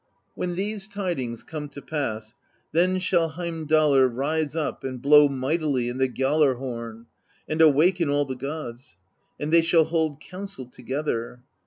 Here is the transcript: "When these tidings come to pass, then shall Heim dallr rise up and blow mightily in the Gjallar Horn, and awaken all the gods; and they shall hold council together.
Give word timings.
"When 0.33 0.55
these 0.55 0.87
tidings 0.87 1.43
come 1.43 1.69
to 1.69 1.79
pass, 1.79 2.33
then 2.71 2.97
shall 2.97 3.29
Heim 3.29 3.67
dallr 3.67 4.09
rise 4.11 4.55
up 4.55 4.83
and 4.83 4.99
blow 4.99 5.29
mightily 5.29 5.89
in 5.89 5.99
the 5.99 6.07
Gjallar 6.09 6.57
Horn, 6.57 7.05
and 7.47 7.61
awaken 7.61 8.09
all 8.09 8.25
the 8.25 8.33
gods; 8.33 8.97
and 9.39 9.53
they 9.53 9.61
shall 9.61 9.83
hold 9.83 10.19
council 10.19 10.65
together. 10.65 11.43